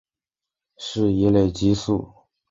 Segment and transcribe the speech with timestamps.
[0.77, 2.11] 是一类激素。